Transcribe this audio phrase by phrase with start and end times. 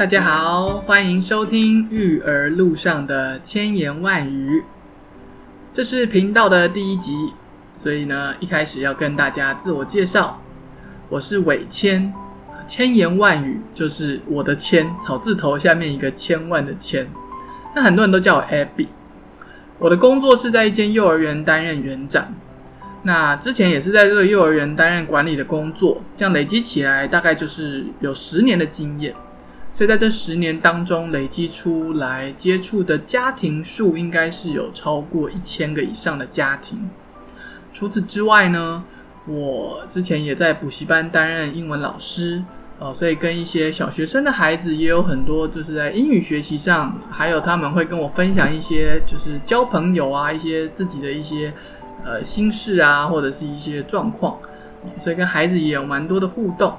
[0.00, 4.64] 大家好，欢迎收听育儿路上的千言万语。
[5.74, 7.34] 这是频道的第一集，
[7.76, 10.40] 所以呢，一开始要跟大家自我介绍，
[11.10, 12.14] 我是伟千。
[12.66, 17.06] 千言万语就是我的千草字头下面一个千万的千。
[17.76, 18.86] 那很多人都叫我 Abby。
[19.78, 22.34] 我的工作是在一间幼儿园担任园长。
[23.02, 29.14] 那之前也是在这个幼儿园担任管理的工作，这样累积起来大概就是有十年的经验。
[29.72, 36.90] 所以在这十年当中，累积出来接触的家庭数应该是有超过一千个以上的家庭。
[37.72, 38.84] 除此之外呢，
[39.26, 42.42] 我之前也在补习班担任英文老师。
[42.82, 51.52] 呃，所以跟一些小学生的孩子也有很多，就是在英语学习上，还有他们会跟我分享一些，就是交朋友啊，一些自己的一些
[52.06, 54.38] 呃心事啊，或者是一些状况，
[54.98, 56.74] 所以跟孩子也有蛮多的互动。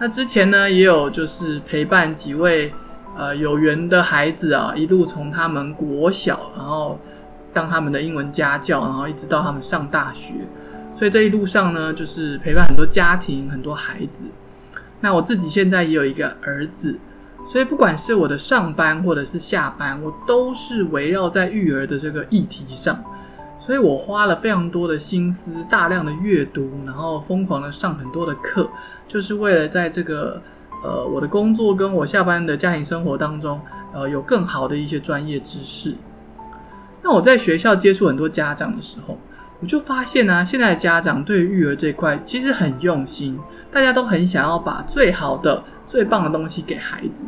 [0.00, 2.72] 那之前呢，也有就是陪伴几位
[3.16, 7.00] 呃有缘的孩子啊，一路从他们国小，然后
[7.52, 10.34] 当他们的英文家教，然后一直到他们上大学，
[10.92, 14.22] 所以这一路上呢，就是陪伴很多家庭，很多孩子。
[15.00, 16.98] 那我自己现在也有一个儿子，
[17.44, 23.02] 所以不管是我的上班或者是下班，我都是围绕在育儿的这个议题上，
[23.58, 28.70] 所以我花了非常多的心思，大量的阅读，然后疯狂的上很多的课，
[29.06, 30.40] 就是为了在这个
[30.82, 33.60] 呃我的工作跟我下班的家庭生活当中，
[33.92, 35.94] 呃有更好的一些专业知识。
[37.02, 39.18] 那我在学校接触很多家长的时候。
[39.60, 43.36] 我就发现呢，现在家长对育儿这块其实很用心，
[43.72, 47.26] 大家都很想要把最好的、最棒的东西给孩子。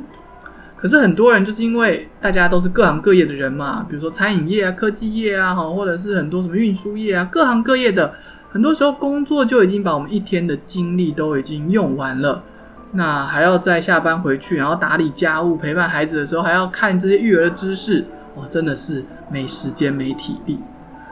[0.80, 8.14] 可是很多人就是因为大家都是各行各业的人嘛，比如说餐饮业啊、科技业啊，哈，或者是很多什么运输业啊，各行各业的，
[8.50, 12.42] 很多时候工作就已经把我们一天的精力都已经用完了，
[12.92, 18.06] 那还要再下班回去，然后打理家务、陪伴孩子的时候，还要看这些育儿的知识，
[18.36, 20.58] 哇，真的是没时间、没体力。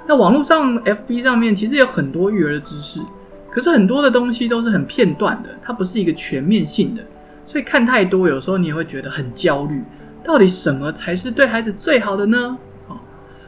[0.06, 3.02] 那网络上，FB 上面其实有很多育儿的知识，
[3.50, 7.02] 可是很多的东西都是很片段的，它不是一个全面性的，
[7.48, 9.82] 所以看太多，有时候你也会觉得很焦虑。
[10.22, 12.58] 到底什么才是对孩子最好的呢？
[12.88, 12.98] 哦，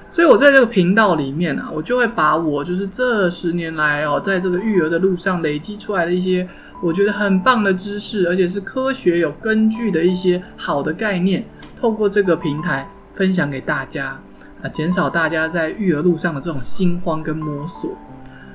[0.09, 6.49] 所以我在这个频道里面啊，我就会把我就是这十年来哦，在这个育儿的路上累积出来的一些
[6.83, 11.45] 我觉得很棒的知识，而且是科学有根据的一些好的概念，
[11.79, 14.19] 透过这个平台分享给大家。
[14.63, 17.95] 啊，减少大家在育儿路上的这种心慌跟摸索。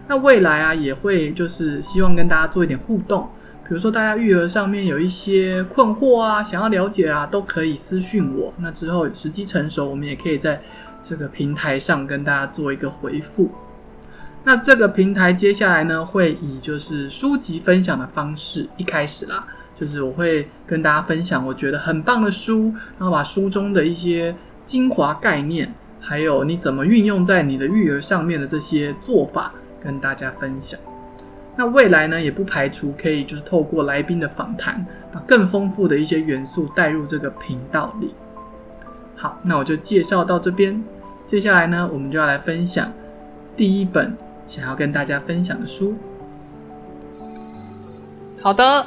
[0.07, 3.27] 那未来啊，也会就是希望跟大家做一点互动，
[3.67, 8.53] 比如说大家育儿上面有一些困惑啊，想要了解啊，都可以私讯我。
[8.57, 10.61] 那之后时机成熟，我们也可以在
[11.01, 13.49] 这个平台上跟大家做一个回复。
[14.43, 25.73] 那这个平台接下来呢，会以就是书籍分享的方式，一开始啦，就是我会跟大家分享我觉得很棒的书，然后把书中的一些精华概念。
[25.99, 29.51] 还有你怎么运用在你的育儿上面的这些做法，
[29.83, 30.79] 跟大家分享。
[31.55, 38.13] 那未来呢，也不排除可以就是透过来宾的访谈，把更丰富的一些元素带入这个频道里。
[39.15, 40.83] 好，那我就介绍到这边。
[41.25, 42.91] 接下来呢，我们就要来分享
[43.55, 44.15] 第一本
[44.47, 45.95] 想要跟大家分享的书。
[48.41, 48.85] 好的，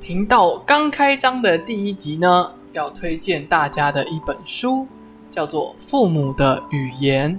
[0.00, 4.86] 频道刚开张的第一集呢，要推荐大家的一本书。
[5.28, 7.34] 叫做《父母的语言》，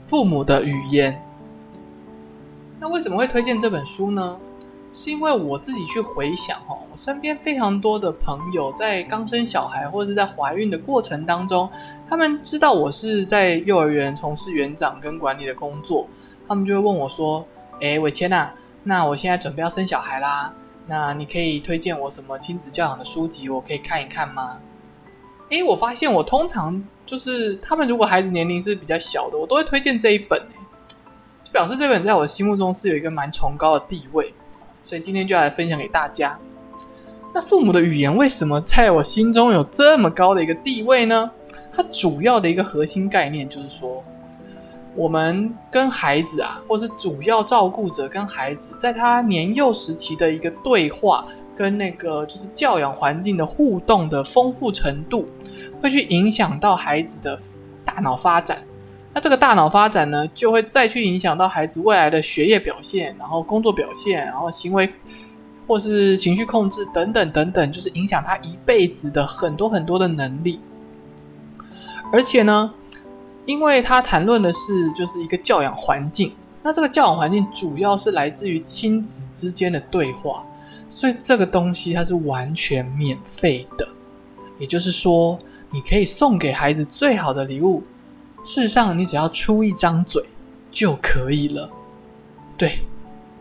[0.00, 1.20] 父母的语言。
[2.78, 4.38] 那为什么会推荐这本书呢？
[4.92, 11.68] 是因为我自己去回想哈，我身边非常多的朋友在刚生小孩或者是在怀孕的过程当中，
[12.08, 16.08] 他们知道我是在幼儿园从事园长跟管理的工作，
[16.48, 17.46] 他们就会问我说
[17.82, 18.50] ：“哎，伟谦呐，
[18.84, 20.50] 那我现在准备要生小孩啦，
[20.86, 24.60] 那你可以推荐我什么亲子教养的书籍，我可以看一看吗？”
[25.52, 30.40] 哎，我发现我通常就是他们如果孩子年龄是比较小的，我都会推荐这一本，
[31.46, 34.34] 就表示这本在我心目中是有一个蛮崇高的地位，
[34.82, 36.36] 所以今天就来分享给大家。
[37.32, 41.30] 那父母的语言为什么在我心中有这么高的一个地位呢？
[41.72, 44.02] 它主要的一个核心概念就是说，
[44.96, 51.24] 我们跟孩子啊，或是主要照顾者跟孩子，在他年幼时期的一个对话。
[51.58, 55.26] 跟那个就是教养环境的互动的丰富程度，
[55.80, 57.38] 会去影响到孩子的
[57.82, 58.58] 大脑发展。
[59.16, 64.92] 那这个大脑发展呢，就会再去影响到孩子未来的学业表现，然后工作表现，然后行为
[65.66, 70.60] 或是情绪控制等等等等，就是影响他一辈子的很多很多的能力。
[72.12, 72.70] 而且呢，
[73.46, 76.32] 因为他谈论的是就是一个教养环境，
[76.62, 80.44] 那这个教养环境主要是来自于亲子之间的对话。
[80.90, 83.88] 所以这个东西它是完全免费的，
[84.58, 85.38] 也就是说，
[85.70, 87.82] 你可以送给孩子最好的礼物。
[88.46, 90.24] 事实上，你只要出一张嘴
[90.70, 91.68] 就可以了。
[92.56, 92.84] 对，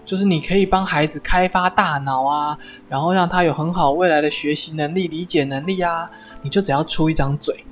[0.04, 2.58] 就是你可以帮孩子开发大脑啊，
[2.90, 6.10] 然后让他有很好未来的学习能力、理解能力啊。
[6.42, 7.64] 你就只要出一张嘴。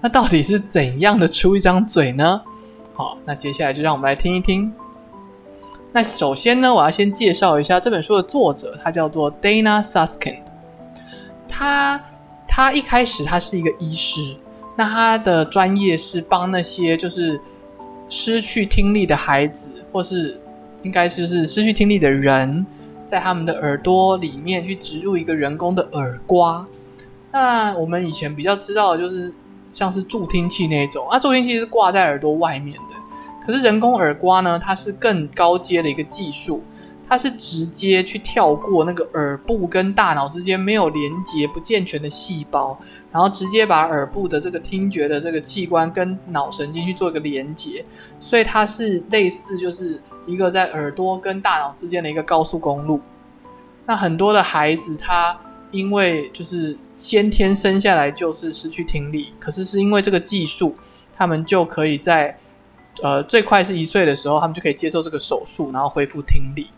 [0.00, 2.40] 那到底是怎样的出一张嘴呢？
[2.94, 4.72] 好，那接下来就让我们来听一听。
[5.90, 10.38] 那首先呢，我要先介绍一下这本书的作者，他叫做 Dana Suskin。
[11.48, 12.00] 他
[12.46, 14.36] 他一开始他是一个医师，
[14.76, 17.40] 那他的专业是帮那些就是
[18.08, 20.40] 失去听力的孩子，或是
[20.82, 22.64] 应该就是失去听力的人，
[23.06, 26.64] 在他们的耳朵里面去植入一个人工的耳刮。
[27.32, 29.32] 那我们以前比较知道的就是。
[29.70, 32.94] 像是助听器那种啊，助听器是挂在耳朵外面的，
[33.44, 36.62] 可是人工耳刮呢，它是更高阶的一个技术，
[37.08, 42.78] 它是直接去跳过那个耳部跟大脑之间没有连接不健全的细胞，
[43.14, 47.84] 然后直接把耳部的这个听觉的这个器官跟脑神经去做一个连接，
[48.18, 53.00] 所以它是类似就是一个在耳朵跟大脑之间的一个高速公路。
[53.86, 55.38] 那很多的孩子他。
[55.70, 60.72] 因为就是先天生下来就是失去听力，可是是因为这个技术，
[61.16, 62.38] 他们就可以在
[63.02, 66.68] 呃最快是一岁的时候，他们就可以接受这个手术，然后恢复听力。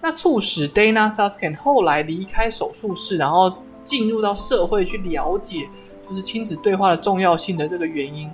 [0.00, 5.66] 那促使 Dana Suskin 后来离开手术室，然后进入到社会去了解
[6.06, 8.30] 就是亲子对话的重要性的这个原因，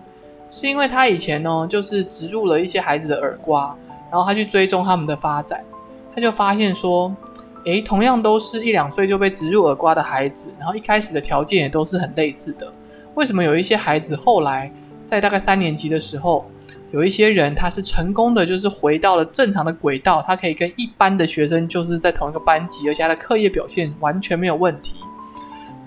[0.51, 3.77] 是因为他以前呢就是植入了一些孩子的耳瓜，
[4.11, 5.65] 然后他去追踪他们的发展，
[6.15, 7.15] 他就发现说。
[7.65, 12.73] 诶，同样都是一两岁就被植入耳瓜的孩子，然后一开始的条件也都是很类似的。
[13.15, 14.69] 为什么有一些孩子后来
[15.01, 16.45] 在大概三年级的时候，
[16.91, 24.97] 有一些人他是成功的，就是回到了正常的轨道，他可以跟一般的学生就是在同一个班级，而且他的课业表现完全没有问题。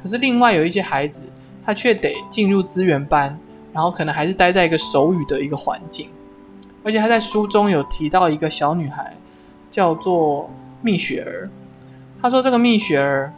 [0.06, 1.24] 可是另外有一些孩子，
[1.66, 3.36] 他却得进入资源班，
[3.74, 6.08] 然后可能还是待在一个手语的一个环境。
[6.84, 9.18] 而且他在书中有提到一个小女孩，
[9.68, 10.48] 叫做
[10.84, 11.50] 蜜雪儿。
[12.22, 13.34] 他说：“这个蜜雪儿，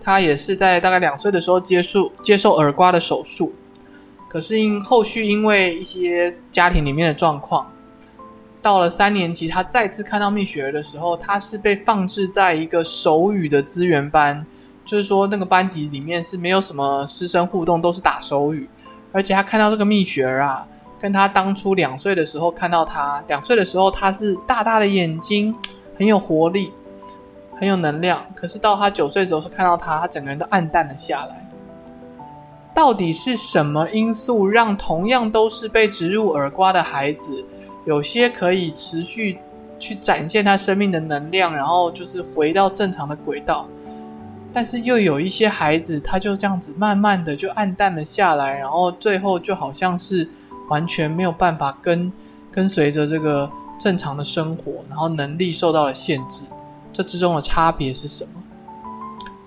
[0.00, 3.52] 她也是在大概两岁的时候接受接受耳刮的手术，
[4.30, 7.70] 可是因后续因为一些家庭里面的状况，
[8.62, 14.46] 到了三年级，他再次看到蜜雪儿的时候，他是被放置在一个手语的资源班，
[14.86, 18.66] 就是说那个班级里面是没有什么师生互动，都是打手语，
[19.12, 20.66] 而且他看到这个蜜雪儿啊，
[20.98, 25.54] 跟他当初两岁的时候看到他，两岁的时候他是大大的眼睛，
[25.98, 26.72] 很有活力。”
[27.58, 31.42] 很有能量，可是到他九岁的时候，看到他，他整个人都暗淡了下来。
[32.74, 37.46] 到底是什么因素让同样都是被植入耳刮的孩子，
[37.86, 39.38] 有些可以持续
[39.78, 43.66] 去展现他生命的能量，然后就是回到正常的轨道，
[44.56, 50.26] 但是又有一些孩子，他就这样子慢慢的就暗淡了下来，然后最后就好像是
[50.70, 52.10] 完全没有办法跟
[52.50, 56.46] 跟随着这个正常的生活，然后能力受到了限制。
[56.90, 58.42] 这之中的差别是什么？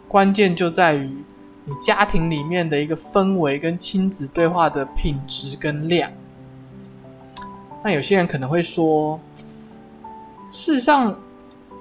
[0.08, 1.10] 关键就在于
[1.66, 6.12] 你家庭里面的一个氛围跟亲子对话的品质跟量。
[7.83, 9.19] 那有些人可能会说，
[10.52, 11.18] 事实上，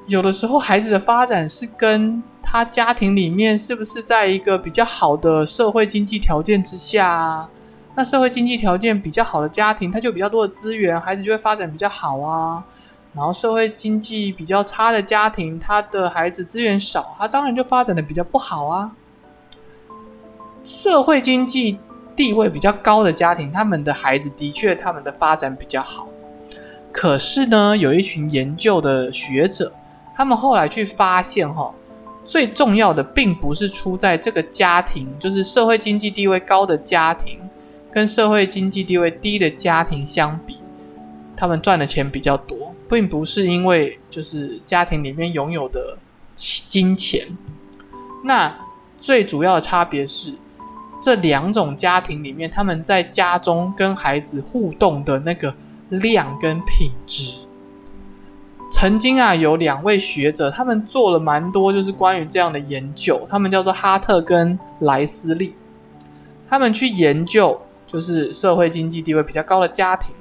[0.07, 7.50] 有的时候孩子的发展是跟他家庭里面是不是在一个比较好的社会经济条件之下啊？
[7.95, 12.64] 那社会经济条件比较好的家庭，他就比较多的资源，孩子就会发展比较好啊。
[13.12, 18.93] 然后社会经济比较差的家庭，他的孩子资源少，他当然就发展的比较不好啊。
[20.64, 21.78] 社会经济
[22.17, 26.09] 地位比较高的家庭，他们的孩子的确他们的发展比较好。
[26.90, 29.75] 可是呢，有一群研究的学者，
[30.17, 31.75] 他们后来去发现，哈，
[32.28, 37.40] 最重要的并不是出在这个家庭，就是社会经济地位高的家庭
[37.90, 40.58] 跟社会经济地位低的家庭相比，
[41.35, 42.75] 他们赚的钱比较多。
[42.87, 45.97] 并不是因为就是家庭里面拥有的
[46.35, 47.26] 金钱，
[48.25, 48.54] 那
[48.99, 50.35] 最主要的差别是
[51.00, 55.54] 这两种家庭里面，他们在家中跟孩子互动的那个
[55.88, 57.48] 量跟品质。
[58.71, 65.55] 曾经啊，有两位学者，他们做了蛮多就是关于这样的研究，他们叫做哈特跟莱斯利，
[66.49, 70.15] 他们去研究就是社会经济地位比较高的家庭。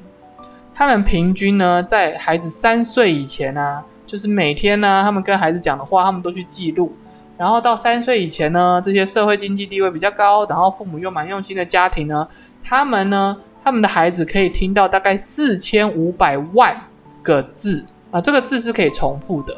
[0.74, 6.96] 他们平均呢，在孩子三岁以前呢，就是每天呢，他们跟孩子讲的话，他们都去记录。
[7.38, 12.28] 然后到三岁以前呢，这些社会经济地位比较高，然后父母又蛮用心的家庭呢，
[12.64, 16.76] 他们呢，他们的孩子可以听到大概四千五百万
[17.22, 19.58] 个字啊，这个字是可以重复的。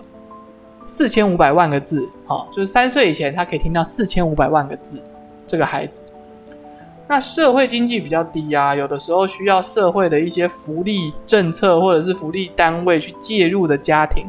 [0.85, 5.01] 四千五百万个字，好，就是三岁以前他可以听到四千五百万个字，
[5.45, 6.01] 这个孩子。
[7.07, 14.25] 那社会经济比较低啊，有的时候需要社会的一些福利政策或者是福利单位去介入的家庭，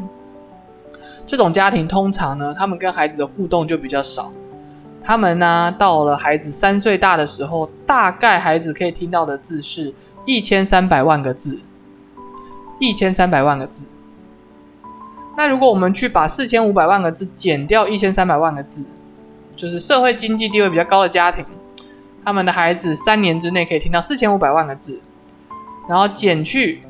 [1.27, 4.31] 这种家庭通常呢，他们跟孩子的互动就比较少。
[5.03, 9.95] 他们呢，到了孩子三岁大的时候，大概孩子可以听到的字是
[10.27, 11.59] 一千三百万个字，
[12.79, 13.83] 一千三百万个字。
[15.41, 18.85] 那如果我们去把四千五百万个字减掉一千三百万个字，
[19.57, 21.43] 就是社会经济地位比较高的家庭。
[22.23, 25.01] 他们的孩子三年之内可以听到四千五百万个字，
[25.89, 26.83] 然后减去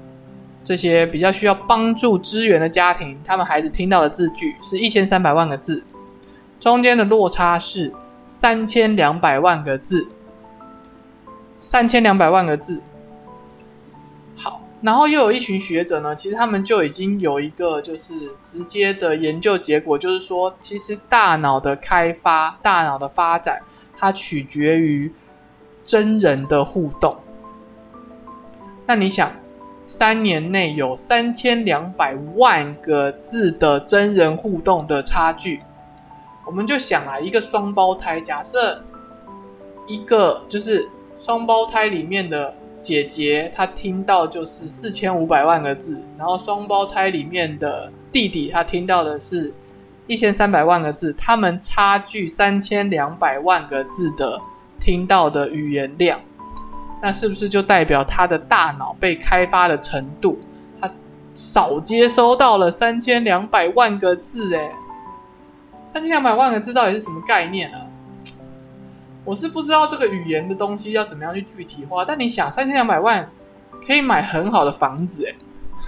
[0.64, 5.85] 这些比较需要帮助支援的家庭，他们孩子听到的字句是一千三百万个字，
[6.59, 7.92] 中间的落差是
[8.26, 10.09] 三千两百万个字，
[11.57, 12.83] 三千两百万个字。
[14.82, 23.62] 然后又有一群学者呢，其实他们就已经有一个就是直接的研究结果，就是说，其实大脑的开发、大脑的发展，
[23.96, 25.12] 它取决于。
[25.82, 27.16] 真人的互动，
[28.87, 29.32] 那你想，
[29.84, 35.62] 三年内有三千两百万个字的真人互动的差距，
[36.46, 38.84] 我们就想啊，一个双胞胎，假设
[39.87, 49.52] 一个就是双胞胎里面的姐姐，她听到就是四千五百万个字，然后双胞胎里面的弟弟，他听到的是
[50.06, 54.40] 一千三百万个字，他们差距三千两百万个字的。
[54.82, 56.18] 听到的语言量，
[57.02, 60.38] 那是不是就代表他的大脑被开发的程度，
[60.80, 60.90] 他
[61.34, 64.56] 少接收到了三千两百万个字？
[64.56, 64.72] 哎，
[65.87, 67.87] 三千两百万个字到底是什么概念啊？
[69.25, 72.05] 我是不知道这个语言的东西要怎么样去具体化。
[72.05, 73.31] 但你想，三千两百万
[73.87, 75.27] 可以买很好的房子，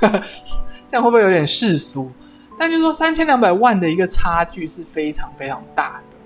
[0.03, 0.09] 哎，
[0.89, 2.13] 这样会不会有点世俗？
[2.59, 6.17] 但就是说，三千两百万的一个差距是非常非常大的。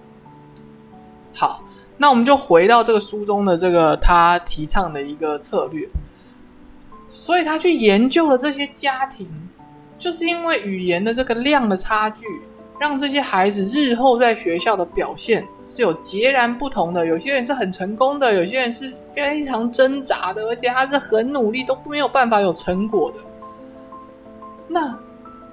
[1.35, 1.63] 好。
[1.99, 5.89] 那我们就回到这个书中的这个他提倡的一个策略，
[7.09, 9.27] 所以他去研究了这些家庭，
[9.97, 12.27] 就是因为语言的这个量的差距，
[12.79, 17.07] 让这些孩子日后在学校的表现是有截然不同的。
[17.07, 23.19] 有些人是很成功的，有些人是非常挣扎的，而且他是很努力都没有办法有成果的。
[24.69, 24.99] 那。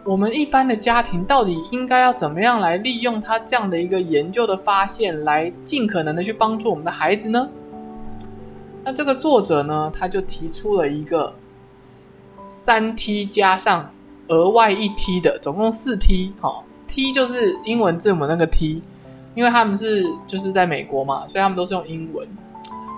[0.05, 7.47] 我们一般的家庭到底应该要怎么样来利用他这样的一个研究的发现，来尽可能的去帮助我们的孩子呢？
[8.83, 11.33] 那这个作者呢，他就提出了一个
[12.49, 13.93] 三 T 加上
[14.27, 16.33] 额外一 T 的，总共四 T。
[16.41, 18.81] 好，T 就是英文字母那个 T，
[19.33, 22.27] 因为他们是就是在美国嘛，所以他们都是用英文，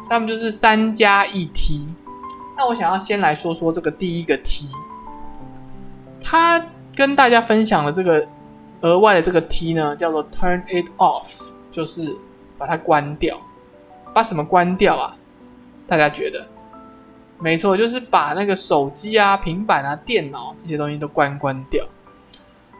[0.10, 1.88] 他们就是三加一 T。
[2.58, 4.68] 那我想要先来说说这个第一个 T，
[6.22, 6.62] 他。
[6.98, 8.26] 跟大家分享的这个
[8.80, 12.16] 额外的这个 T 呢，叫做 Turn it off，就是
[12.58, 13.38] 把它关掉。
[14.14, 15.14] 把什么关掉啊？
[15.90, 16.48] 大家觉得？
[17.38, 21.86] 没错，就是把那个手机啊、平板啊、电脑这些东西都关关掉。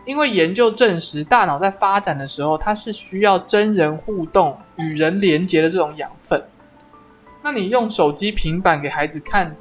[0.06, 6.42] 因为研究证实，大脑在发展的时候，它是需要真人互动、与人连接的这种养分。
[7.42, 9.56] 那你用手机、平板给孩子看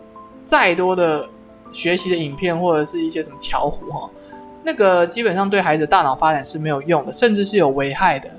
[0.44, 1.28] 再多的
[1.70, 4.10] 学习的影片，或者是一些什么巧虎哈？
[4.62, 8.30] 那个基本上对孩子大脑发展是没有用的，甚至是有危害的。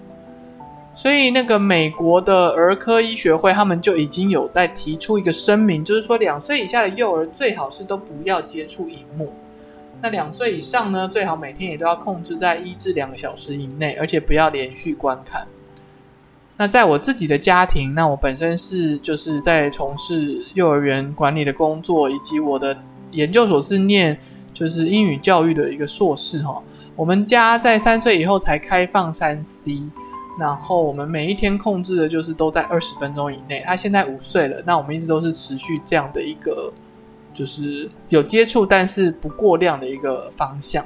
[0.94, 9.32] 所以，那个美国的儿科医学会他们就已经有在提出一个声明，就是说两岁以下的幼儿最好是都不要接触荧幕。
[10.02, 15.48] 那两岁以上呢，最好每天也都要控制在一至两个小时以内，而且不要连续观看。
[16.58, 22.78] 那在我自己的家庭，那我本身是就是在从事幼儿园管理的工作，以及我的
[23.12, 24.20] 研究所是念。
[24.56, 26.64] 就是英语教育的一个硕士哈，
[26.96, 29.84] 我们家在三岁以后才开放三 C，
[30.40, 33.62] 然后我们每一天控制的就是都在二十分钟以内。
[33.68, 36.72] 他现在五岁了，那我们一直都是持续这样的一个，
[37.36, 40.84] 就是有接触但是不过量的一个方向。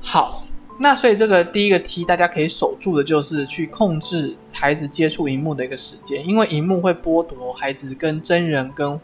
[0.00, 0.42] 好，
[0.78, 8.98] 那所以这个第一个 T 大家可以守住的就是去控制孩子接触荧幕的一个时间，因为荧幕会剥夺孩子跟真人跟。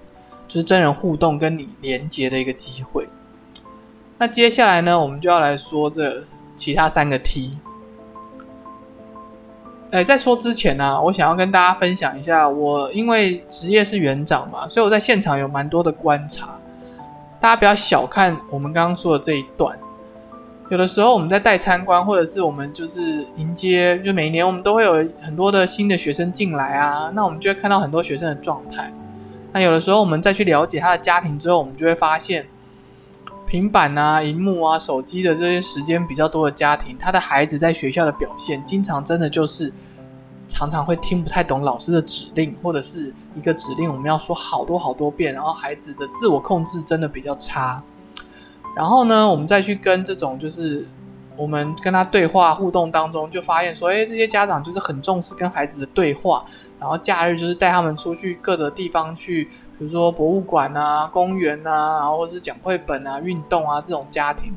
[0.47, 3.09] 就是真人互动跟你连接的一个机会。
[4.19, 6.23] 那接下来呢，我们就要来说这
[6.55, 7.51] 其他三个 T。
[9.95, 16.49] 哎，在说之前呢，我想要跟大家分享一下，我因为职业是园长嘛，所以我在现场有蛮多的观察。
[17.41, 19.79] 大家不要小看我们刚刚说的这一段。
[20.69, 28.93] 有的时候我们在带参观，或者是我们就是迎接，就每年我们都会有很多的新的学生进来啊，那我们就会看到很多学生的状态。
[29.53, 32.45] 那有的时候，我们再去了解他的家庭之后，我们就会发现，
[33.47, 39.73] 平板啊、荧幕啊、手机的这些时间比较多的家庭，他的孩子在学校的表现，经常真的就是
[40.49, 47.83] 常常会听不太懂老师的指令，或者是一个指令我们要说好多好多遍，然后孩子的自我控制真的比较差。
[48.75, 50.87] 然后呢，我们再去跟这种就是
[51.37, 56.45] 我们跟他对话互动当中，就发现说，哎，这些家长就是很重视跟孩子的对话，
[56.79, 59.49] 然后假日就是带他们出去各个地方去。
[59.77, 64.55] 比如说博物馆啊、公园啊，然后或是讲绘本啊、运动啊这种家庭，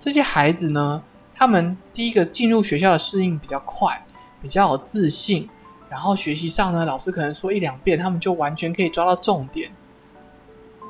[0.00, 1.00] 这些孩子呢，
[1.32, 4.04] 他们第一个进入学校的适应比较快，
[4.42, 5.48] 比较有自信，
[5.88, 9.70] 然后学习上呢，老师可能说一两遍，他们就完全可以抓到重点。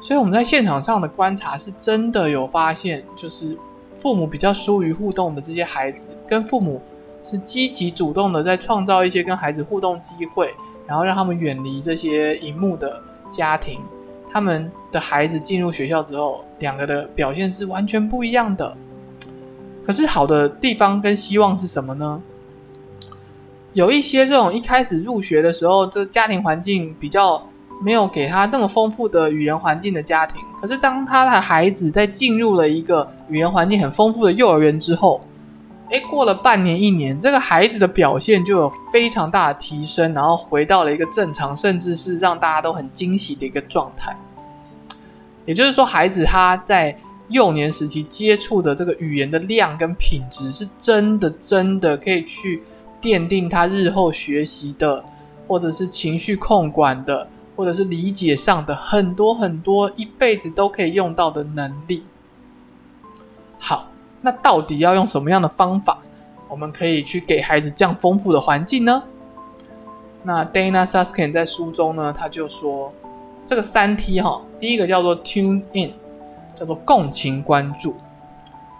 [0.00, 3.54] 所以我们在现场上的观察是真的有发现，就是
[3.98, 6.80] 父母比较疏于互动的这些孩子，跟父母
[7.20, 10.54] 是积极主动的在创造一些跟孩子互动机会，
[10.86, 13.02] 然后让他们远离这些荧幕的。
[13.30, 13.78] 家庭，
[14.32, 18.74] 他们的孩子进入学校之后，两个的表现是完全不一样的。
[19.84, 22.22] 可是好的地方跟希望是什么呢？
[23.74, 27.46] 有一些这种一开始入学的时候，这家庭环境比较
[27.80, 35.20] 没有给他那么丰富的语言环境的家庭，可是当他的孩子在进入了一个语言环境很丰富的幼儿园之后，
[35.90, 44.16] 诶，过了半年一年，这个孩子的表现就有非常大的提升，然后回到了一个正常，甚至是让大家都很惊喜的一个状态。
[45.46, 46.94] 也就是说，孩子他在
[47.28, 52.62] 幼年时期接触的这个语言的量跟品质，是真的真的可以去
[53.00, 55.02] 奠定他日后学习的，
[55.46, 57.26] 或者是情绪控管的，
[57.58, 62.04] 或者是理解上的很多很多一辈子都可以用到的能力。
[63.58, 63.88] 好。
[64.20, 65.96] 那到底要用什么样的方法，
[66.48, 69.00] 我们可以去给孩子这样丰富的环境呢？
[70.24, 72.92] 那 Dana Suskin 在书中呢，他就说
[73.46, 75.92] 这个三 T 哈，第一个叫做 Tune In，
[76.52, 77.94] 叫做共情关注。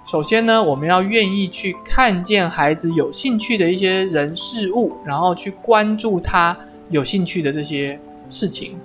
[0.05, 6.59] 首先呢，我们要愿意去看见孩子有兴趣的一些人事物，然后去关注他
[6.91, 7.99] 有兴趣的这些
[8.29, 8.79] 事情，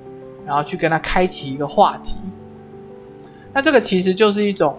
[0.45, 2.17] 然后去跟他开启一个话题。
[3.53, 4.77] 那这个其实就是一种。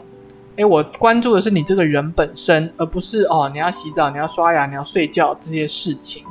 [0.56, 6.22] 哎，我关注的是你这个人本身，而不是哦，你要洗澡、你要刷牙、你要睡觉这些事情。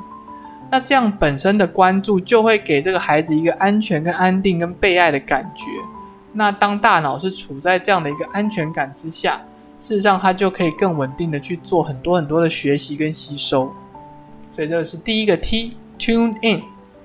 [0.71, 5.65] 那这样本身的关注就会给这个孩子一个安全、跟安定、跟被爱的感觉。
[6.31, 9.35] 那当大脑是处在这样的一个安全感之下，
[9.77, 13.73] 事实上他就可以更稳定的去做很多很多的学习跟吸收。
[14.53, 16.63] 所以这个是第一个 T，Tune in，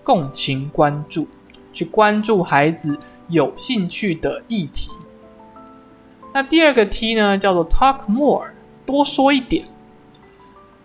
[0.09, 1.29] 共情关注，
[1.71, 4.90] 去关注孩子有兴趣的议题。
[6.33, 8.47] 那第二个 T 呢，叫做 talk more，
[8.87, 9.66] 多说一点。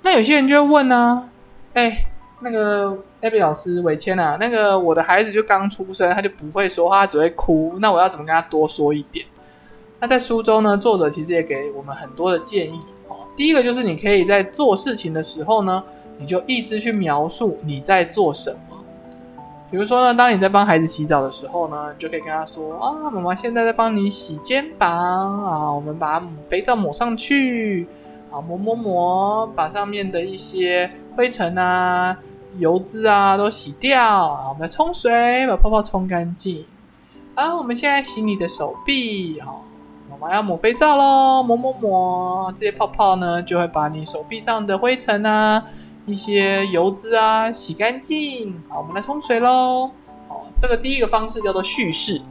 [0.02, 1.30] 那有些人就会问呢，
[1.74, 2.04] 哎，
[2.42, 9.26] 那个 Abby 老师伟谦啊，那个我的孩子就刚出生，他就不会说话，只会哭，那我要怎么跟他多说一点？
[10.02, 13.20] 那在书中呢，作者其实也给我们很多的建议哦。
[13.38, 15.82] 第一个就是你可以在做事情的时候呢，
[16.18, 18.73] 你就一直去描述你在做什么。
[19.74, 24.88] 比如说呢，当你在帮孩子洗澡的时候呢，就可以跟他说：“啊，妈妈现在在帮你洗肩膀
[25.44, 27.88] 啊，我们把肥皂抹上去
[28.30, 32.16] 啊，抹抹抹，把上面的一些灰尘啊、
[32.60, 36.64] 油脂啊都洗掉啊，我们冲水把泡泡冲干净
[37.34, 37.56] 啊。
[37.56, 39.56] 我们现在洗你的手臂，哈，
[40.08, 45.64] 妈妈要抹肥皂喽，抹抹抹，这些泡泡呢就会把你手臂上的灰尘啊。”
[46.06, 48.62] 一些油脂啊，洗干净。
[48.68, 49.89] 好，我们来冲水喽。
[50.28, 52.22] 好，这个第一个方式叫做叙事，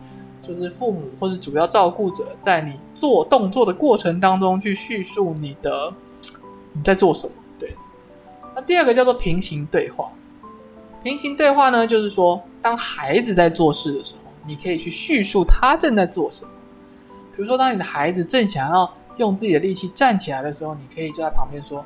[0.42, 5.90] 就是父母或是主要照顾者在你做动作的过程当中去叙述你的
[6.74, 7.32] 你在做什么。
[7.58, 7.74] 对。
[8.54, 10.10] 那第二个叫做平行对话。
[11.02, 16.50] 平行对话呢，就是说当孩子在做事的时候，你可以去叙述他正在做什么。
[17.34, 21.82] 比如说，当你的孩子正想要用自己的力气站起来的时候，你可以就在旁边说。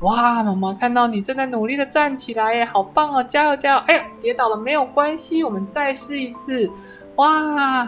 [0.00, 3.22] 哇，妈妈看到你正在努力的站起来耶，好棒哦！
[3.22, 3.78] 加油加油！
[3.86, 6.70] 哎呀，跌倒了没有关系，我们再试一次。
[7.16, 7.82] 哇，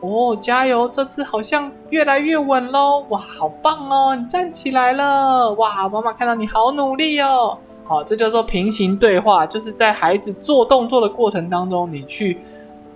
[0.00, 0.88] 哦，加油！
[0.88, 3.04] 这次好像越来越稳喽。
[3.10, 5.52] 哇，好棒哦，你站起来了。
[5.52, 7.58] 哇，妈妈看到你好努力哦。
[7.84, 12.38] 好，这叫做平行对话，就是在孩子做动作的过程当中，你去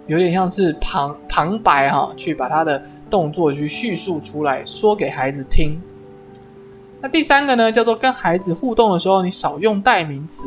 [0.06, 5.78] 有点像是旁旁白哈，去把他的动作去叙述出来，说给孩子听。
[7.02, 10.46] 那第三个呢，叫做跟孩子互动的时候，你少用代名词。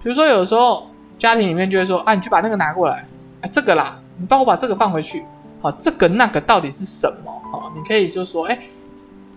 [0.00, 0.86] 比如说，有时候
[1.18, 3.06] 家庭里面就会说：“啊，你去把那个拿过来，
[3.40, 5.24] 哎，这个啦，你帮我把这个放回去。”
[5.60, 7.42] 好，这个那个到底是什么？
[7.50, 8.60] 好，你可以就说：“哎，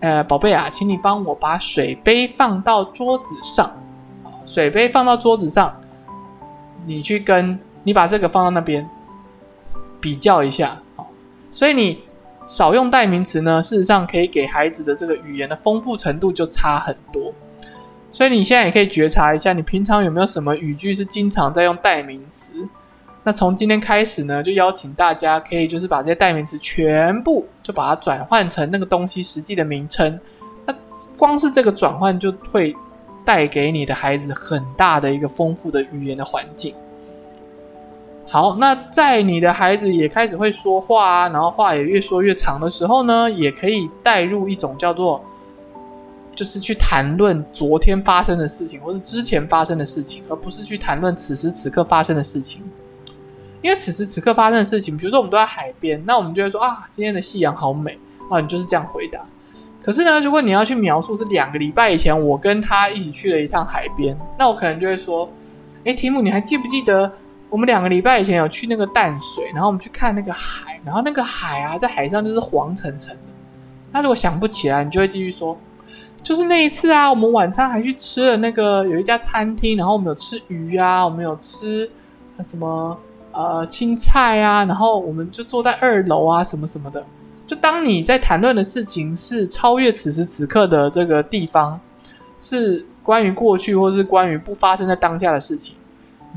[0.00, 3.70] 呃，宝贝啊，请你帮我把水杯放到桌子上。
[4.44, 5.74] 水杯放到桌子上，
[6.86, 8.88] 你去跟你把这个放到那边
[10.00, 10.80] 比较一下。
[10.96, 11.06] 好，
[11.50, 12.02] 所以你
[12.48, 17.32] 少用代名词呢，事实上可以给孩子的这个语言的丰富程度就差很多。
[18.10, 22.66] 所以你现在也可以觉察一下，你平常有没有什么语句是经常在用代名词？
[23.22, 30.18] 那从今天开始呢，就邀请大家可以就是把这些代名词全部就把它转换成那个东西实际的名称。
[30.64, 30.74] 那
[31.18, 32.74] 光是这个转换就会
[33.26, 36.74] 带给你的孩子很大的一个丰富的语言的环境。
[38.30, 45.24] 好，那在你的孩子也开始会说话啊，然后话也越说越长的时候呢，也可以带入一种叫做，
[46.34, 52.62] 就是去谈论昨天发生的事情，或是之前发生的事情，而不是去谈论此时此刻发生的事情。
[53.62, 57.98] 因为此时此刻发生的事情，比如说我们都在海边，那我们就会说啊，今天的夕阳好美
[58.30, 59.18] 啊，你就是这样回答。
[59.82, 65.32] 可是呢，如果你要去描述是两个礼拜以前我跟他一起去了一趟海边，那我可能就会说，
[65.84, 67.10] 诶，提姆，你还记不记得？
[67.50, 73.20] 我们两个礼拜以前有去那个淡水，然后我们去看那个海，然后那个海啊，在海上就是黄澄澄的。
[73.90, 75.56] 那如果想不起来，你就会继续说，
[76.22, 81.90] 就是那一次啊，我们晚餐还去吃了那个有一家餐厅，然后我们有吃鱼啊，我们有吃
[82.44, 82.98] 什么
[83.32, 87.04] 呃青菜啊，然后我们就坐在二楼啊，什么什么的。
[87.46, 91.80] 就当你在谈论的事情是超越此时此刻的这个地方，
[92.38, 95.74] 是关于过去或是关于不发生在当下的事情。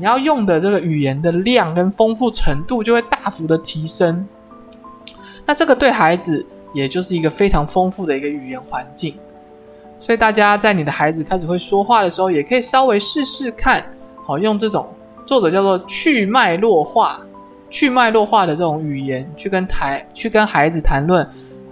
[0.02, 4.26] 你要用的这个语言的量跟丰富程度就会大幅的提升，
[5.46, 9.14] 那这个对孩子也就是一个非常丰富的一个语言环境，
[10.00, 13.94] 所以大家在你的孩子开始会说话的时候，也可以稍微试试看，
[14.26, 14.92] 好用这种
[15.24, 17.24] 作者叫做去脉络化、
[17.70, 21.24] 去脉络化的这种语言去跟台去跟孩子谈论，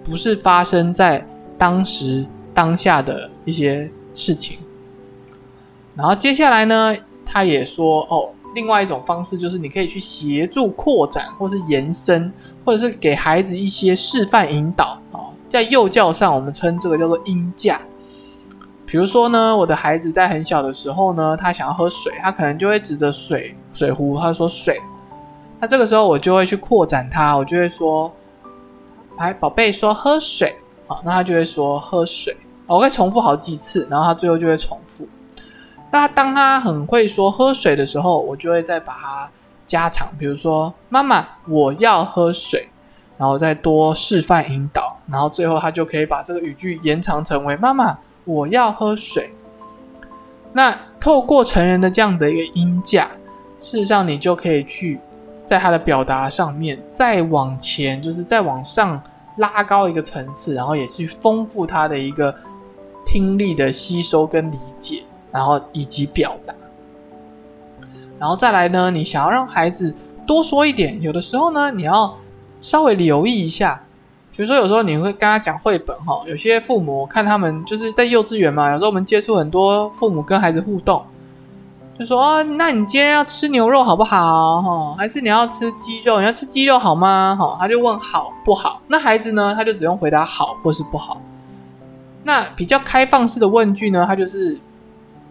[0.05, 1.27] 不是发生在
[1.59, 4.57] 当时当下的一些事情，
[5.97, 6.97] 然后接下来呢？
[7.33, 12.33] 他也说哦，另外一种方式就是你可以去协助扩展，或是延伸，
[12.65, 15.31] 或者是给孩子一些示范引导啊。
[15.49, 17.81] 在幼教上，我们称这个叫做音架。
[18.85, 24.81] 比如说呢，我的孩子在很小的时候呢，他想要喝水，他可能就会指着水水壶，他说水。
[25.61, 28.13] 那这个时候我就会去扩展他，我就会说，
[29.19, 30.57] 来，宝贝，说喝水。
[30.89, 32.37] 好，那他就会说喝水。
[32.67, 35.07] 我会重复好几次，然后他最后就会重复。
[35.93, 39.31] 那当他很会说喝水的时候，我就会再把它
[39.67, 42.69] 加长，比如说妈妈我要喝水，
[43.19, 49.31] 然后再多示范引导，然后最后他就可以把这个语句延长成为妈妈我要喝水。
[50.53, 53.09] 那透过成人的这样的一个音架，
[53.59, 55.01] 事实上你就可以去
[55.45, 59.03] 在他的表达上面再往前，就是再往上
[59.37, 62.35] 拉高一个层次，然后也去丰富他的一个
[63.05, 65.03] 听力的吸收跟理解。
[65.33, 66.55] 然后以及表达，
[68.19, 68.91] 然后再来呢？
[68.91, 69.95] 你想要让孩子
[70.27, 72.17] 多说一点，有的时候呢，你要
[72.61, 73.83] 稍微留意一下。
[74.33, 81.05] 比如说，有时候你会跟他讲绘本哈，有些父母看他们就是在幼稚园嘛，有时候我们接触很多父母跟孩子互动，
[81.99, 84.63] 就说：“哦，那你今天要吃牛肉好不好？
[84.63, 86.21] 哈，还是你要吃鸡肉？
[86.21, 87.37] 你要吃鸡肉好吗？
[87.39, 88.81] 哈？”他就问好不好？
[88.89, 91.21] 那孩子呢，他就只用回答好或是不好。
[92.23, 94.59] 那比较开放式的问句呢，他就是。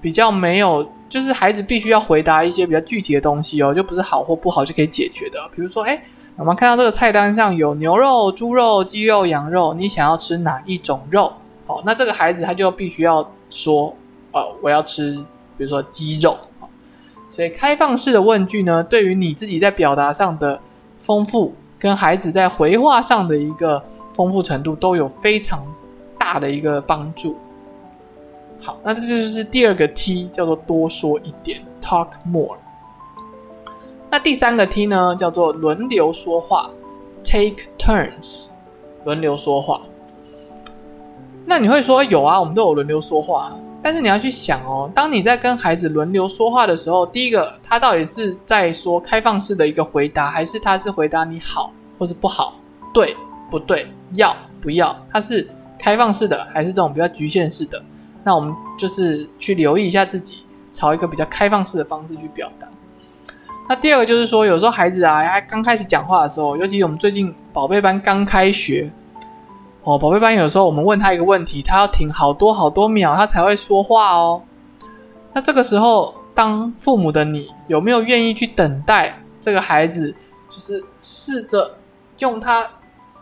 [0.01, 5.39] 比较没有，就是孩子必须要回答一些比较具体的东西哦，就不是好或不好就可以解决的。
[5.55, 6.01] 比如说，哎，
[6.38, 11.33] 我们看到这个菜单上有牛肉、猪肉、鸡肉、羊肉，你想要吃哪一种肉？
[11.65, 13.95] 好，那这个孩子他就必须要说，
[14.31, 15.13] 呃，我要吃，
[15.57, 16.38] 比如说鸡肉。
[17.29, 20.59] 所以开放式的问句呢，对于你自己在表达上的
[20.99, 23.83] 丰富，跟孩子在回话上的一个
[24.15, 25.63] 丰富程度，都有非常
[26.17, 27.38] 大的一个帮助。
[28.61, 32.57] 好，那这就是第二个 T，叫做多说一点，talk more。
[34.09, 36.69] 那第三个 T 呢，叫做轮流说话
[37.23, 38.47] ，take turns，
[39.05, 39.81] 轮流说话。
[41.45, 52.55] 那你会说有啊，我们都有轮流说话，但是你要去想哦，当你在跟孩子轮流说话的时候，第一个他到底是在说开放式的一个回答，还是他是回答你好或是不好，
[52.93, 53.15] 对
[53.49, 54.95] 不对，要不要？
[55.11, 55.47] 他是
[55.79, 57.81] 开放式的，还是这种比较局限式的？
[58.29, 62.67] 那我们就是去留意一下自己，朝一个比较开放式的方式去表达。
[63.67, 68.91] 那第二个就是说，有时候孩子啊，他刚开始讲话的时候，尤其我们最近宝贝班刚开学，
[69.81, 74.43] 哦，宝贝班有时候我们问他一个问题，他要停好多好多秒，他才会说话哦。
[75.33, 80.13] 那这个时候，当父母的你有没有愿意去等待这个孩子，
[80.47, 81.77] 就是试着
[82.19, 82.69] 用他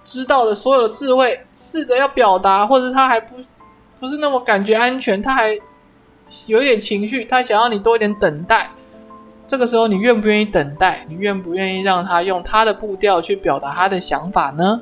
[0.03, 3.35] 知道的所有的智慧，试着要表达，或者他还不。
[3.99, 5.57] 不是那么感觉安全，他还
[6.47, 8.69] 有一点情绪，他想要你多一点等待。
[9.47, 11.05] 这个时候，你愿不愿意等待？
[11.07, 14.81] 你愿不愿意让他用他的步调去表达他的想法呢？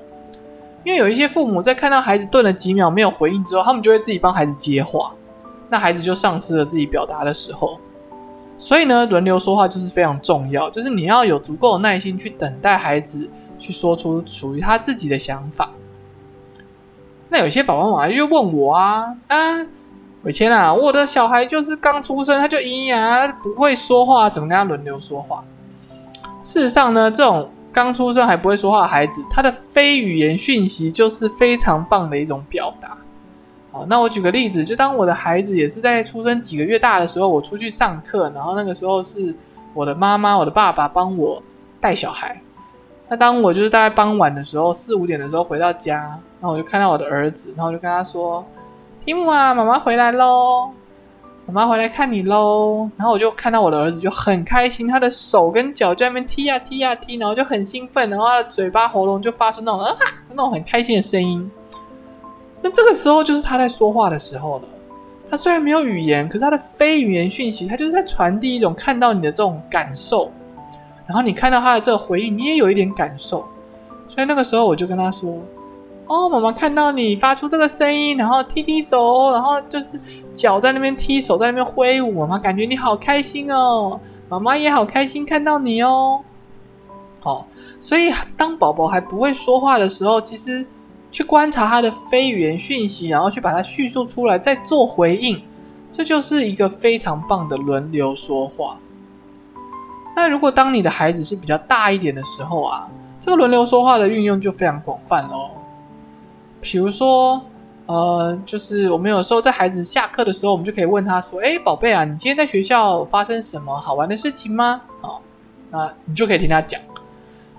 [0.83, 5.13] 因为有一些父母在看到孩子顿了几秒没有回应之后，他们就会自己帮孩子接话，
[5.69, 7.79] 那孩子就丧失了自己表达的时候。
[8.57, 15.71] 所以呢，轮流说话就是非常重要，就是你要有足够的耐心去等待孩子去说出属于他自己的想法。
[17.29, 19.65] 那有些爸爸妈妈就问我啊啊，
[20.23, 25.43] 伟谦啊，我的小孩就是刚出生他就咿呀不会说话，怎么跟他轮流说话？
[26.43, 32.95] 事实上呢，这种刚出生还不会说话的孩子，他的非语言讯息就是非常棒的一种表达。
[33.71, 39.35] 好，那我举个例子，就当我的孩子也是在出生几个月大的时候，我出去上课，然后那个时候是
[39.73, 41.43] 我的妈妈、我的爸爸帮我
[41.81, 42.39] 带小孩。
[43.09, 48.45] 那当我就是大概傍晚的时候，四五点的时候回到家，然后我就看到我的儿子，然后我就跟他说
[49.03, 50.69] ：“提姆啊，妈妈回来喽，
[51.47, 59.91] 妈妈回来看你喽。”然后我就看到我的儿子就很开心，他的手跟脚在那边踢呀踢呀踢，然后就很兴奋，然后他的嘴巴喉咙就发出那种啊
[60.29, 61.49] 那种很开心的声音。
[62.61, 64.65] 那这个时候就是他在说话的时候了。
[65.27, 70.31] 他虽然没有语言，可是他的非语言讯息，他就是在传递一种看到你的这种感受。
[71.07, 73.43] 然后你看到他的这个回应，你也有一点感受。
[74.07, 75.39] 所以那个时候我就跟他说
[76.07, 79.99] ：“哦，妈妈看到你发出这个声音，然后踢踢手，然后就是
[80.33, 83.99] 脚在那边踢，手在那边挥舞，妈妈感觉你好开心哦。
[84.29, 86.21] 妈妈也好开心看到你哦。
[87.21, 87.47] 好，
[87.79, 90.65] 所以当宝宝还不会说话的时候，其实。
[91.11, 95.41] 去观察他的非语言讯息，然后去把它叙述出来，再做回应，
[95.89, 98.77] 这就是一个非常棒的轮流说话。
[100.13, 105.51] 那如果当你的孩子是比较大一点的时候啊，这个轮流说话的运用就非常广泛喽。
[106.65, 107.39] 比如说，
[107.85, 115.21] 呃，就是我们有时候在孩子下课的时候，我们就可以问他说：“哎，宝贝啊，你今天在学校发生什么好玩的事情吗？”哦，
[115.69, 116.81] 那你就可以听他讲。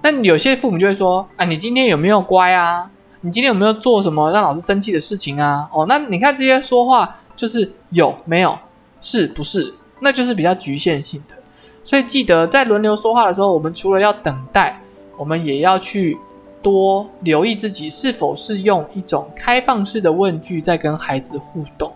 [0.02, 2.90] 那有些父母就会说：“啊，你今天有没有乖啊？”
[3.22, 5.68] 你今天有没有做什么让老师生气的事情啊？
[5.72, 8.58] 哦，那你看这些说话就是有没有
[9.00, 9.72] 是不是？
[10.00, 11.36] 那就是比较局限性的。
[11.82, 14.80] 所以记得在轮流说话的时候，我们除了要等待，
[15.16, 16.18] 我们也要去
[16.66, 21.92] 多留意自己是否是用一种开放式的问句在跟孩子互动。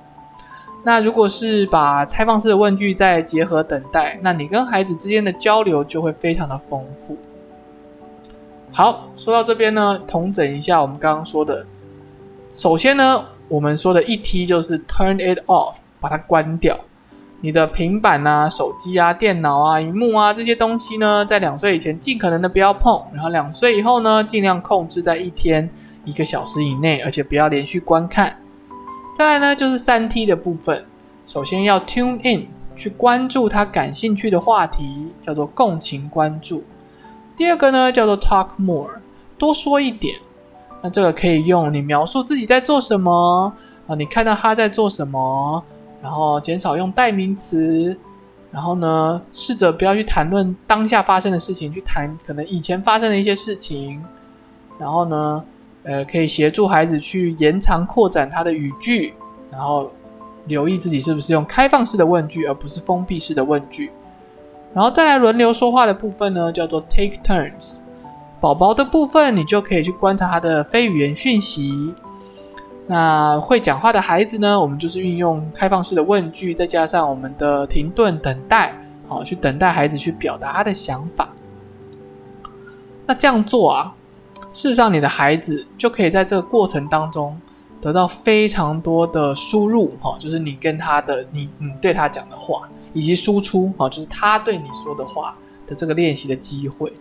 [0.85, 7.17] 那如果是把开放式的问句再结合等待，那你跟孩子之间的交流就会非常的丰富。
[8.71, 11.67] 好，说到这边呢，统整一下我们刚刚说的。
[12.51, 16.79] 首先呢，我们说的一 T 就是 turn it off，把它关掉。
[17.43, 25.69] 你的平板啊、手机啊、电脑啊、荧幕啊这些东西呢，在两岁以前尽可能的不要碰，然后两岁以后呢，尽量控制在一天
[26.05, 28.37] 一个小时以内，而且不要连续观看。
[29.17, 30.85] 再来呢，就是三 T 的部分。
[31.27, 36.65] 首先要 tune in，去关注他感兴趣的话题，叫做共情关注。
[37.37, 38.91] 第二个呢，叫做 talk more，
[39.39, 40.17] 多说一点。
[40.83, 43.53] 那这个可以用你描述自己在做什么
[43.87, 45.63] 啊，你看到他在做什么，
[46.03, 47.97] 然后减少用代名词，
[48.51, 54.03] 然后呢，试着不要去谈论当下发生的事情，去谈可能以前发生的一些事情。
[54.79, 55.45] 然后呢，
[55.83, 59.15] 呃，可以协助孩子去延长扩展他的语句，
[59.51, 59.91] 然后
[60.47, 63.91] 留意自己是不是用开放式的问句，而不是封闭式的问句。
[64.73, 67.81] 然后再来轮流说话的部分呢，叫做 take turns。
[68.41, 71.93] 宝宝的部分，你就可以去观察他的非语言讯息。
[72.91, 78.75] 那会讲话的孩子呢，我们就是运用开放式的问句，再加上我们的停顿等待，
[79.07, 81.29] 好，去等待孩子去表达他的想法。
[83.07, 83.95] 那这样做啊，
[84.51, 87.41] 事实上你的孩子就可以在这个过程当中
[87.81, 92.69] 得到非常多的输入，哈，就是你跟他的，你你对他讲的话。
[92.93, 96.93] 以及输出啊，就是他对你说的话的这个练习的机会。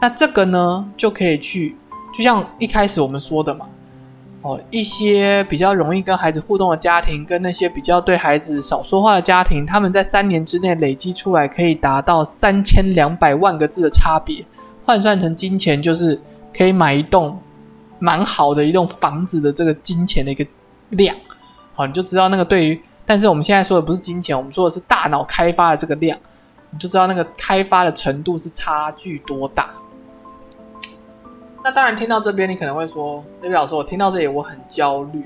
[0.00, 1.76] 那这个呢，就可以去，
[2.14, 3.66] 就像一开始我们说的嘛，
[4.42, 14.44] 哦，一些比较容易跟孩子互动的家庭，跟那些比较对孩子少说话的家庭，他们在三年之内累积出来可以达到三千两百万个字的差别，
[14.84, 16.20] 换算成金钱，就是
[16.56, 17.40] 可以买一栋
[18.00, 20.44] 蛮好的一栋房子的这个金钱的一个
[20.90, 21.14] 量。
[21.74, 22.82] 好，你就知道那个对于。
[23.04, 26.18] 但是我们现在说的不是金钱，我们说的是大脑开发的这个量，
[26.70, 29.70] 你就知道那个开发的程度是差距多大。
[31.64, 35.24] 那当然，听到这边你可能会说：“雷比老师，我听到这里我很焦虑，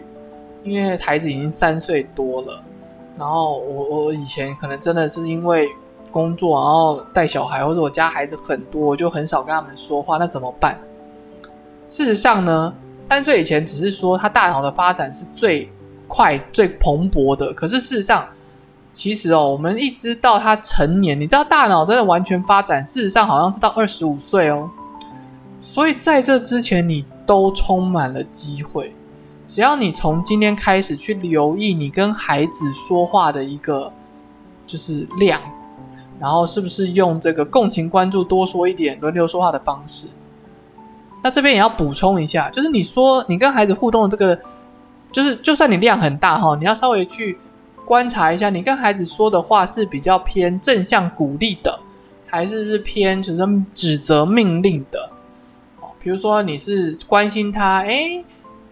[0.62, 2.62] 因为孩子已经三岁多了，
[3.18, 5.68] 然后我我以前可能真的是因为
[6.11, 10.79] 工作，然后带小孩，或者我家孩子很多，我就很少跟他们说话，那怎么办？”
[11.88, 15.70] 事实上呢，三岁以前只是说他大脑的发展是最。
[16.09, 18.25] 快最蓬勃的，可是事实上，
[18.92, 24.70] 其实哦，我们一直到他成年，你知道大脑真的完全发展，事实上好像是到二十五岁哦。
[25.59, 28.95] 所以在这之前，你都充满了机会。
[29.47, 33.92] 只要你从今天开始去留意你跟孩子说话的一个
[34.66, 35.40] 就是量，
[36.19, 40.09] 然后是不是用这个共情关注多说一点轮流说话的方式？
[41.23, 44.38] 那这边也要补充一下，就是你说你跟孩子互动的这个，
[45.11, 47.38] 就是就算你量很大哈，你要稍微去
[47.85, 51.79] 观察一下，你跟孩子说的话是比较偏正向鼓励的，
[52.27, 53.42] 还是是偏只是
[53.73, 55.11] 指责命令的？
[56.07, 58.23] 比如说你是关心他，哎。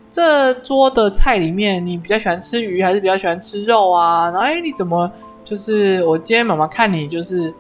[0.09, 4.31] 这桌的菜里面，你比较喜欢吃鱼还是比较喜欢吃肉啊？
[4.31, 5.11] 然后，哎，你怎么
[5.43, 7.53] 就是我今天妈妈看你就是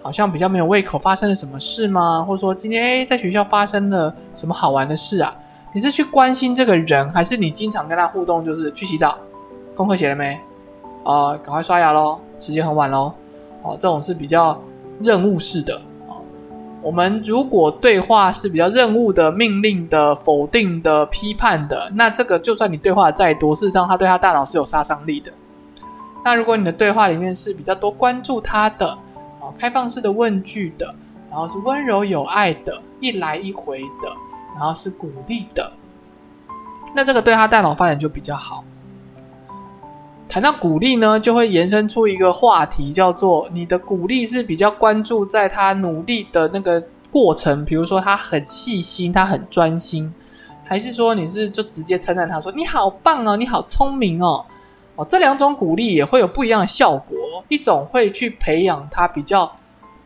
[0.00, 2.24] 好像比较没有胃口，发生了什么事吗？
[2.26, 5.36] 或者说今天哎在学校发生了什么好玩的事啊？
[5.74, 8.42] 你是去关心这个人，还是你经常跟他互动？
[8.42, 9.18] 就是去洗澡，
[9.74, 10.40] 功课写了没？
[11.04, 13.12] 啊，赶快刷牙喽，时间很晚喽。
[13.60, 14.58] 哦，这种是比较
[15.02, 15.78] 任务式的。
[16.82, 25.32] 我们如果对话是比较任务的、命令的、否定的、批判的，那这个就算你对话再多，事实上他对他大脑是有杀伤力的。
[26.24, 30.92] 那如果你的对话里面是比较多关注他的，啊，开放式的问句的，
[31.30, 34.12] 然后是温柔有爱的，一来一回的，
[34.54, 35.72] 然后是鼓励的，
[36.94, 38.64] 那这个对他大脑发展就比较好。
[40.32, 50.10] 谈到鼓励呢，就会延伸出一个话题，叫做你的鼓励是比较关注在他努力的那个过程，比如说他很细心，他很专心，
[50.64, 54.42] 还是说你是就直接称赞他说你好棒哦，你好聪明哦，
[54.96, 57.14] 哦，这两种鼓励也会有不一样的效果。
[57.48, 59.52] 一种会去培养他比较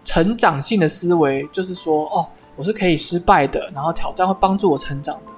[0.03, 5.33] 成长性的思维，就是说哦，我是可以失败的，然后挑战会帮助我成长的。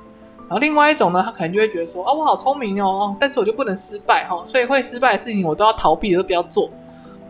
[0.48, 6.70] 然后另外一种呢，他可能就会觉得说，啊，我好聪明哦，但是我就不能失败哈，所以会失败的事情我都要逃避，都不要做。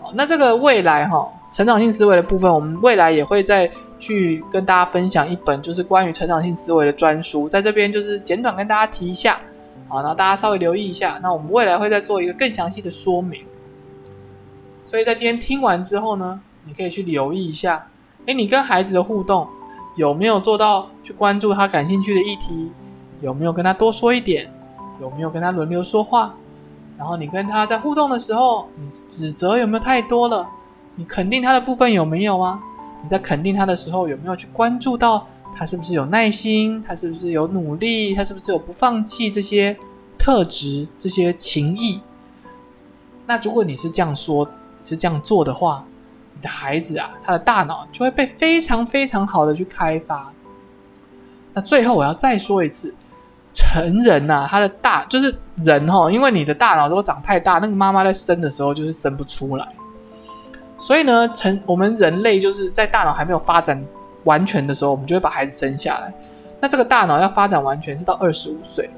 [0.01, 9.41] 好，那这个未来哈，成长性思维的部分，我们未来也会再去跟大家分享一本，就是关于成长性思维的专书，在这边就是简短跟大家提一下，
[9.89, 11.19] 好，然后大家稍微留意一下。
[11.21, 13.45] 那我们未来会再做一个更详细的说明。
[14.85, 17.89] 所以在今天听完之后呢，你可以去留意一下，
[18.27, 19.49] 诶，你跟孩子的互动
[19.97, 22.71] 有没有做到去关注他感兴趣的议题？
[23.21, 24.51] 有没有跟他多说一点？
[25.01, 26.35] 有没有跟他轮流说话？
[26.97, 30.49] 然后你跟他在互动的时候，你指责有没有太多了？
[30.97, 32.61] 你肯定他的部分有没有啊？
[33.01, 36.83] 你在肯定他的时候，有没有去关注到他是不是有耐心？
[36.83, 38.13] 他是不是有努力？
[38.17, 39.77] 他是不是有不放弃这些
[40.19, 42.01] 特质、这些情谊？
[43.27, 44.49] 那如果你是这样说，
[44.83, 45.85] 是这样做的话，
[46.35, 50.33] 你的孩子啊，他的大脑就会被非常非常好的去开发。
[51.55, 52.93] 那最后我要再说一次。
[53.59, 59.67] 成人呐，他的大就是人哈，因为你的大脑都长太大，那个妈妈在生的时候就是生不出来。
[60.79, 63.85] 所以呢，成我们人类就是在大脑还没有发展
[64.23, 66.15] 完全的时候，我们就会把孩子生下来。
[66.61, 68.89] 那这个大脑要发展完全是到二十五岁。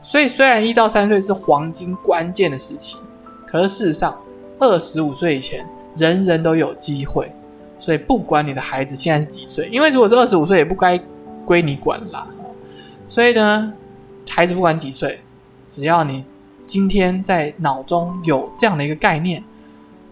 [0.00, 2.98] 所以虽然一到三岁是黄金关键的时期，
[3.44, 4.16] 可是事实上
[4.60, 5.66] 二十五岁以前
[5.96, 7.32] 人人都有机会。
[7.76, 10.96] 所以不管你的孩子现在是几岁，因为如果是二十五岁，也不该
[11.44, 12.24] 归你管啦。
[13.08, 13.72] 所以呢。
[14.28, 15.20] 孩子不管几岁，
[15.66, 16.24] 只要你
[16.64, 19.42] 今天在脑中有这样的一个概念，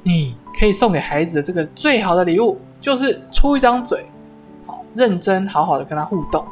[0.03, 4.07] 你可以送给孩子的这个最好的礼物，就是出一张嘴，
[4.67, 6.45] 好认真好好的跟他互动。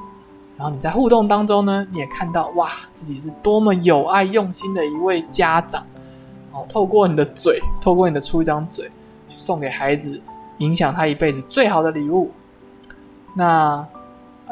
[0.57, 5.83] 然后你在互动当中呢，你也看到哇，自己是多么有爱用心的一位家长。
[6.53, 8.87] 哦，透过你的嘴，透过你的出一张嘴，
[9.29, 10.21] 去送给孩子，
[10.59, 12.31] 影响他一辈子最好的礼物。
[13.35, 13.87] 那。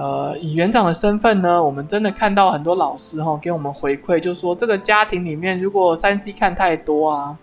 [0.00, 7.38] 呃，以园长的身份呢，我们真的看到很多老师哈给我们回馈，就说这个家庭里面，如果三 C 看太多啊，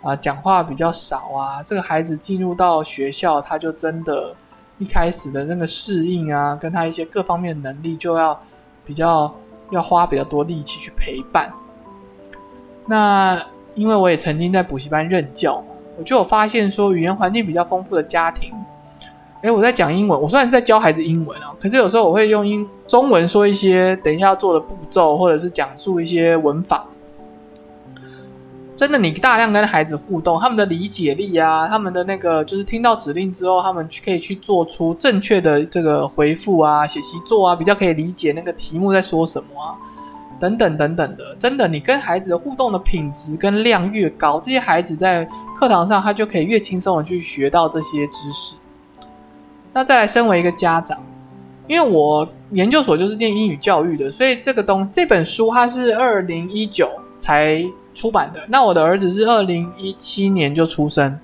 [0.00, 4.34] 啊，讲话比较少啊，这个孩子进入到学校，他就真的，
[4.78, 8.40] 一开始的那个适应啊，跟他一些各方面能力就要
[8.82, 9.30] 比较
[9.68, 11.52] 要花比较多力气去陪伴。
[12.86, 13.38] 那
[13.74, 15.62] 因为我也曾经在补习班任教，
[15.98, 18.50] 我就有发现说，语言环境比较丰富的家庭。
[19.46, 26.84] 哎，我在讲英文，我虽然是在教孩子英文啊，可是有时候我会用英中文说一些等一下要做的步骤，或者是讲述一些文法。
[28.76, 39.78] 真的，你大量跟孩子互动，他们的理解力啊，他们的那个就是听到指令之后，他们可以去做出正确的这个回复啊，写习作啊，比较可以理解那个题目在说什么啊，
[40.40, 41.36] 等等等等的。
[41.38, 45.24] 真的，你跟孩子的互动的品质跟量越高，这些孩子在
[45.54, 48.56] 课堂上他就可以越轻松的去学到这些知识。
[49.76, 50.96] 那再来，身为一个家长，
[51.66, 57.62] 因为我研究所就是念英语教育的，所以这个东这本书它是二零一九才
[57.92, 58.40] 出版的。
[58.48, 61.20] 那我的儿子是二零一七年就出生，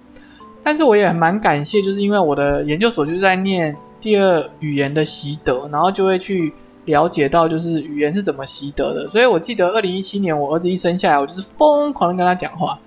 [0.63, 6.53] 但是我也蛮感谢，就是因为我的研究所就是在念第二语言的习得，然后就会去
[6.85, 9.09] 了解到就是语言是怎么习得的。
[9.09, 12.79] 所以我记得二零一七年我儿子一生下来，我就是疯狂的跟他讲话。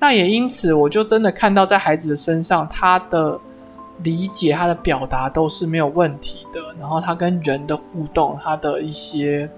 [0.00, 3.38] 那也因此，我就真的看到在孩子的身上，他的
[4.02, 6.60] 理解、他的表达都是没有问题的。
[6.78, 9.48] 然后他跟人的互动，他的一些，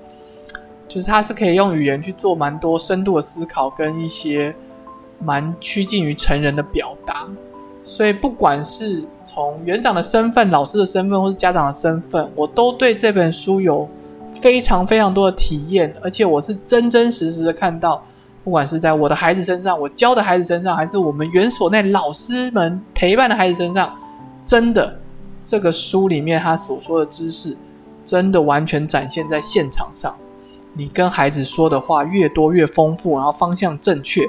[0.89, 4.55] 就是他是可以用语言去做蛮多深度的思考，跟一些
[5.19, 7.27] 蛮趋近于成人的表达。
[7.85, 13.89] 所以，不管是从园长的身份、老师的身份，或是家长的身份，我都对这本书有
[14.29, 18.03] 非常非常多的体验，而且我是真真实实的看到。
[18.45, 23.97] 不管是在我的孩子身上，我教的孩子身上，还是我们园所内老师们陪伴的孩子身上，
[24.45, 25.01] 真的，
[25.41, 27.57] 这个书里面他所说的知识，
[28.05, 30.15] 真的完全展现在现场上。
[30.75, 34.27] 你跟孩子说的话越多越丰富，然后方向正确，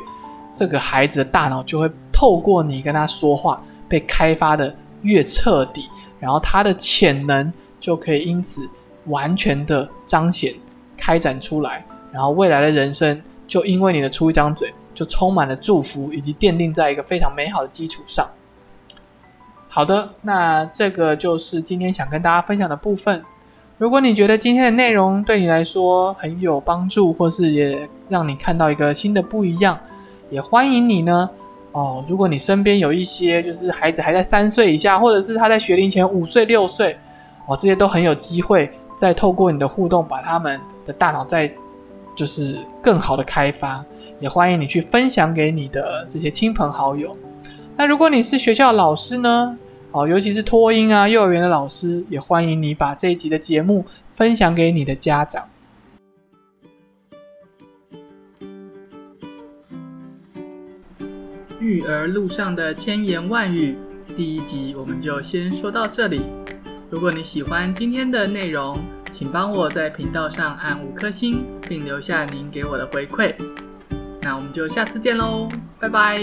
[0.51, 5.89] 这个孩子的大脑就会透过你跟他说话被开发的越彻底，
[6.19, 8.69] 然后他的潜能就可以因此
[9.05, 10.53] 完全的彰显、
[10.97, 13.21] 开展出来，然后未来的人生。
[13.45, 18.27] 就因为你的出一张嘴，就充满了祝福，以及奠定在一个非常美好的基础上。
[19.75, 23.23] 好的，那这个就是今天想跟大家分享的部分。
[23.79, 29.75] 如果你觉得今天的内容对你来说很有帮助，或是也让你看到一个新的不一样，
[30.29, 31.27] 也欢迎你呢。
[31.71, 36.95] 哦，如果你身边有一些就是孩子还在三岁以下，或者是他在学龄前五岁六岁，
[37.47, 41.51] 哦，这些都很有机会再透过你的互动，把他们的大脑再。
[42.15, 43.83] 就是更好的开发，
[44.19, 47.17] 也欢迎你去分享给你的这些亲朋好友。
[47.75, 49.57] 那如果你是学校老师呢？
[49.93, 55.47] 哦，尤其是托婴啊、幼儿园的老师，也欢迎你把这一集的节目分享给你的家长。
[61.59, 63.77] 育儿路上的千言万语，
[64.17, 66.23] 第一集我们就先说到这里。
[66.89, 68.79] 如果你喜欢今天的内容，
[69.11, 73.33] 请帮我在频道上按五颗星，并留下您给我的回馈。
[74.21, 75.47] 那我们就下次见喽，
[75.79, 76.19] 拜拜。